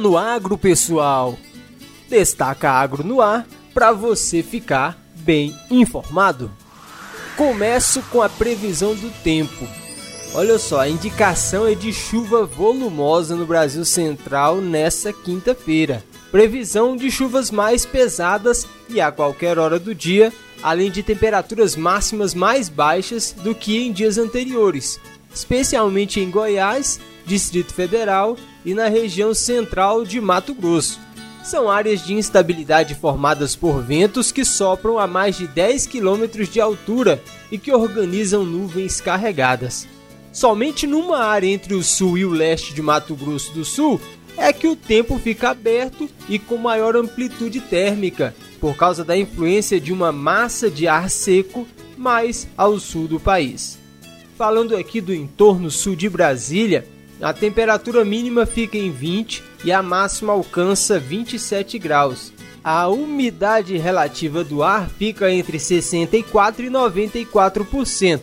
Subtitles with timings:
[0.00, 1.38] no agro, pessoal.
[2.08, 6.50] Destaca Agro no ar para você ficar bem informado.
[7.36, 9.68] Começo com a previsão do tempo.
[10.34, 16.02] Olha só, a indicação é de chuva volumosa no Brasil Central nessa quinta-feira.
[16.30, 22.34] Previsão de chuvas mais pesadas e a qualquer hora do dia, além de temperaturas máximas
[22.34, 25.00] mais baixas do que em dias anteriores,
[25.34, 31.00] especialmente em Goiás, Distrito Federal e na região central de Mato Grosso.
[31.42, 36.60] São áreas de instabilidade formadas por ventos que sopram a mais de 10 km de
[36.60, 39.88] altura e que organizam nuvens carregadas.
[40.32, 44.00] Somente numa área entre o sul e o leste de Mato Grosso do Sul
[44.36, 49.80] é que o tempo fica aberto e com maior amplitude térmica, por causa da influência
[49.80, 53.78] de uma massa de ar seco mais ao sul do país.
[54.36, 56.86] Falando aqui do entorno sul de Brasília,
[57.22, 62.32] a temperatura mínima fica em 20 e a máxima alcança 27 graus.
[62.64, 68.20] A umidade relativa do ar fica entre 64 e 94%.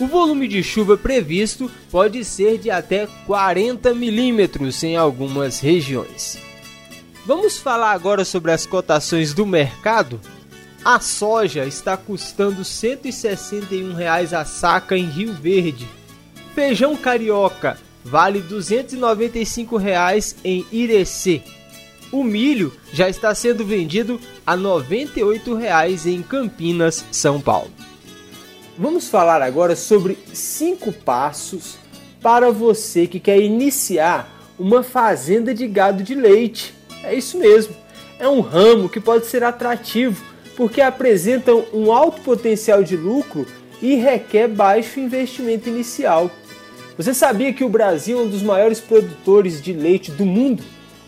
[0.00, 6.38] O volume de chuva previsto pode ser de até 40 milímetros em algumas regiões.
[7.26, 10.20] Vamos falar agora sobre as cotações do mercado?
[10.84, 15.86] A soja está custando 161 reais a saca em Rio Verde.
[16.54, 21.42] Feijão carioca vale 295 reais em Irecê.
[22.12, 27.70] O milho já está sendo vendido a 98 reais em Campinas, São Paulo.
[28.76, 31.78] Vamos falar agora sobre cinco passos
[32.20, 36.74] para você que quer iniciar uma fazenda de gado de leite.
[37.02, 37.74] É isso mesmo.
[38.18, 40.22] É um ramo que pode ser atrativo
[40.56, 43.46] porque apresenta um alto potencial de lucro
[43.80, 46.30] e requer baixo investimento inicial.
[47.00, 50.62] Você sabia que o Brasil é um dos maiores produtores de leite do mundo?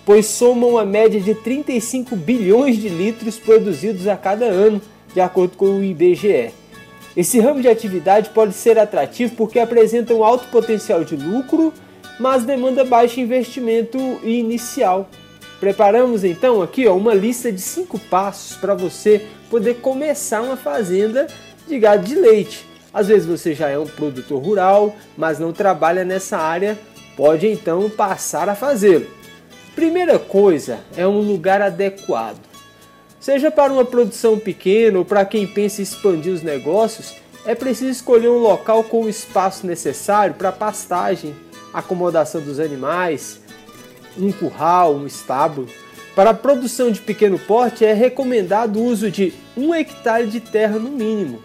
[0.07, 4.81] Pois soma uma média de 35 bilhões de litros produzidos a cada ano,
[5.13, 6.51] de acordo com o IBGE.
[7.15, 11.75] Esse ramo de atividade pode ser atrativo porque apresenta um alto potencial de lucro,
[12.19, 15.11] mas demanda baixo investimento inicial.
[15.61, 21.27] Preparamos então aqui ó, uma lista de cinco passos para você poder começar uma fazenda
[21.69, 22.72] de gado de leite.
[22.93, 26.79] Às vezes você já é um produtor rural, mas não trabalha nessa área,
[27.17, 29.07] pode então passar a fazê-lo.
[29.75, 32.41] Primeira coisa é um lugar adequado.
[33.19, 37.15] Seja para uma produção pequena ou para quem pensa em expandir os negócios,
[37.47, 41.35] é preciso escolher um local com o espaço necessário para pastagem,
[41.73, 43.41] acomodação dos animais,
[44.19, 45.69] um curral, um estábulo.
[46.15, 50.79] Para a produção de pequeno porte é recomendado o uso de um hectare de terra
[50.79, 51.43] no mínimo.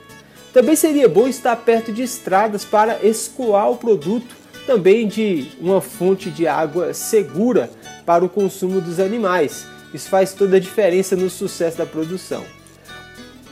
[0.54, 4.36] Também seria bom estar perto de estradas para escoar o produto,
[4.66, 7.70] também de uma fonte de água segura
[8.06, 9.66] para o consumo dos animais.
[9.94, 12.44] Isso faz toda a diferença no sucesso da produção.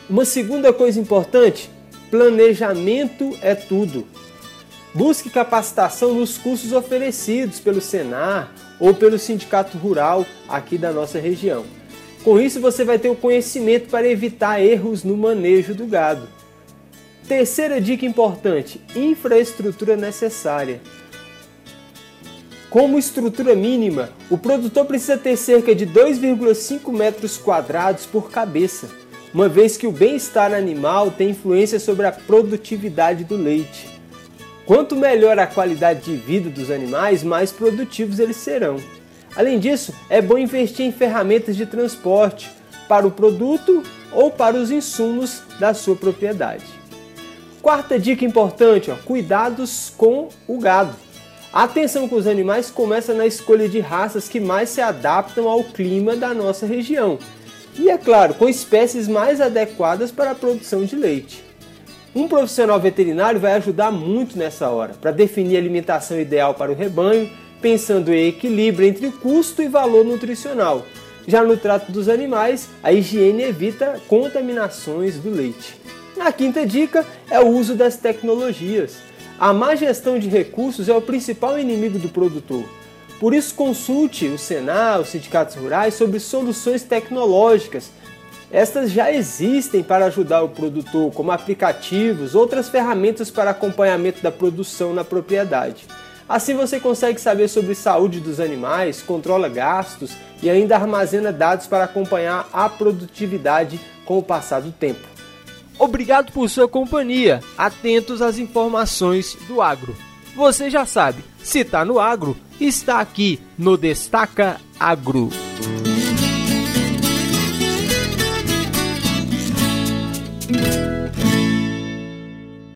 [0.10, 1.70] Uma segunda coisa importante:
[2.12, 4.06] planejamento é tudo.
[4.94, 11.66] Busque capacitação nos cursos oferecidos pelo Senar ou pelo Sindicato Rural aqui da nossa região.
[12.24, 16.28] Com isso, você vai ter o conhecimento para evitar erros no manejo do gado.
[17.28, 20.80] Terceira dica importante: infraestrutura necessária.
[22.70, 28.90] Como estrutura mínima, o produtor precisa ter cerca de 2,5 metros quadrados por cabeça,
[29.34, 33.88] uma vez que o bem-estar animal tem influência sobre a produtividade do leite.
[34.66, 38.78] Quanto melhor a qualidade de vida dos animais, mais produtivos eles serão.
[39.36, 42.52] Além disso, é bom investir em ferramentas de transporte
[42.88, 43.82] para o produto
[44.12, 46.85] ou para os insumos da sua propriedade.
[47.66, 50.96] Quarta dica importante: ó, cuidados com o gado.
[51.52, 55.64] A atenção com os animais começa na escolha de raças que mais se adaptam ao
[55.64, 57.18] clima da nossa região.
[57.76, 61.44] E é claro, com espécies mais adequadas para a produção de leite.
[62.14, 66.76] Um profissional veterinário vai ajudar muito nessa hora para definir a alimentação ideal para o
[66.76, 67.32] rebanho,
[67.64, 70.86] pensando em equilíbrio entre custo e valor nutricional.
[71.28, 75.84] Já no trato dos animais, a higiene evita contaminações do leite.
[76.20, 78.98] A quinta dica é o uso das tecnologias.
[79.38, 82.64] A má gestão de recursos é o principal inimigo do produtor.
[83.20, 87.92] Por isso, consulte o Senar, os sindicatos rurais sobre soluções tecnológicas.
[88.50, 94.94] Estas já existem para ajudar o produtor, como aplicativos, outras ferramentas para acompanhamento da produção
[94.94, 95.86] na propriedade.
[96.28, 101.84] Assim você consegue saber sobre saúde dos animais, controla gastos e ainda armazena dados para
[101.84, 105.15] acompanhar a produtividade com o passar do tempo.
[105.78, 107.42] Obrigado por sua companhia.
[107.58, 109.96] Atentos às informações do agro.
[110.36, 115.30] Você já sabe, se tá no agro, está aqui no Destaca Agro.